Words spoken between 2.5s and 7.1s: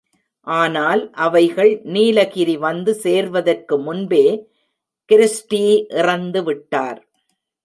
வந்து சேர்வதற்கு முன்பே கிருஸ்டீ இறந்து விட்டார்.